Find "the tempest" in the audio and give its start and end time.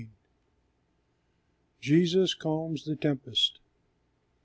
2.85-3.59